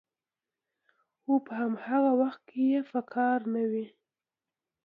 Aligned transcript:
خو 1.19 1.33
په 1.45 1.53
هماغه 1.61 2.11
وخت 2.21 2.41
کې 2.49 2.61
یې 2.71 2.81
په 2.91 2.99
کار 3.13 3.39
نه 3.53 3.63
وي 3.71 3.87